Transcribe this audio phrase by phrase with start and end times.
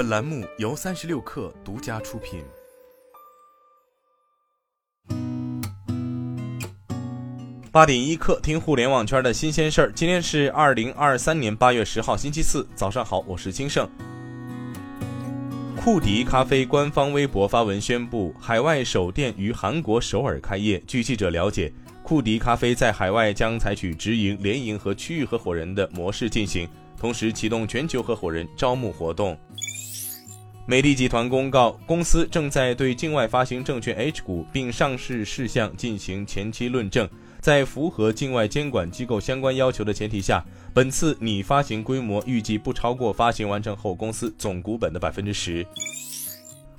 [0.00, 2.42] 本栏目由三十六氪独家出品。
[7.70, 9.92] 八点一刻，听互联网圈的新鲜事儿。
[9.92, 13.86] 今天是二零二三年八月十号，星期四，早上好，我是金盛。
[15.76, 20.82] 库迪咖啡官方微博发文宣布，海外首店于韩国首尔开业。
[20.86, 21.70] 据记者了解，
[22.02, 29.38] 库迪咖啡在海外将采取直营、联营和区域合伙人的模式进行，同时启动全球合伙人招募活动。
[30.70, 37.10] 美的集团公告，公司正在对境外发行证券 H 股并上市事项进行前期论证。
[37.40, 45.66] 在符合境外监管机构相关要求的前提下，本次拟发行规模预计不超过发行完成后公司总股本的百分之十。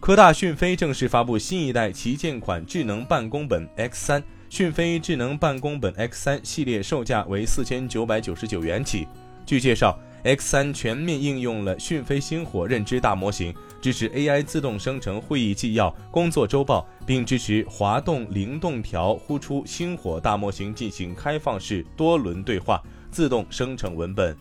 [0.00, 9.08] 科大讯飞正式发布新一代旗舰款智能办公本 X 三，讯飞智能办公本 X 三系列售价为四千九百九十九元起。
[9.46, 9.98] 据介绍。
[10.24, 24.36] X 三全面应用了讯飞星火认知大模型，支持 AI 自动生成会议纪要、工作周报，并支持滑动灵动条呼出星火大模型进行开放式多轮对话，自动生成文本。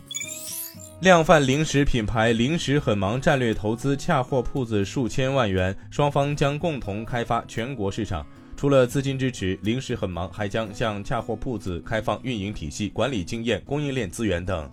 [1.01, 8.25] 量贩零食品牌零食很忙战略投资恰货铺子数千万元，双方将共同开发全国市场。
[8.55, 14.67] 除了资金支持，零食很忙还将向恰货铺子开放运营体系、管理经验、供应链资源等。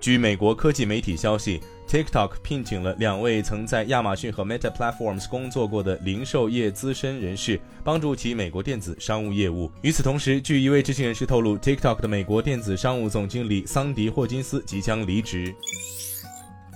[0.00, 9.70] 据美国科技媒体消息，TikTok 聘请了两位曾在亚马逊和 Meta Platforms 工作过的零售业资深人士，帮助其美国电子商务业务。
[9.82, 15.54] 与此同时，据一位知情人士透露，TikTok 的美国电子商务总经理桑迪·霍金斯即将离职。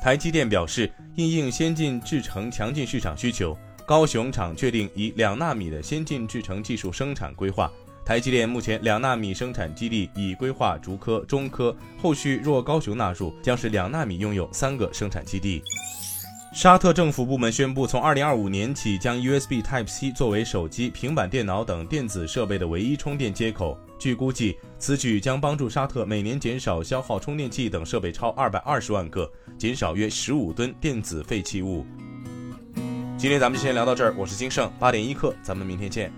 [0.02, 7.70] 台积电表示，因应先进制程强劲市场需求，高雄厂确定以两纳米的先进制程技术生产规划。
[8.11, 15.62] 台积电目前两纳米生产基地已规划竹科、中科，后续若高雄纳入，将是两纳米拥有三个生产基地。
[16.52, 23.78] 沙特政府部门宣布，从二零二五年起，将 USB Type-C 作为手机、平板电脑等电子设备的唯一充电接口。
[23.96, 31.86] 据估计，此举将帮助沙特每年减少消耗充电器等设备超二百二十万个，减少约十五吨电子废弃物。
[33.17, 36.13] 今天咱们就先聊到这儿，我是金盛，八点一刻，咱们明天见。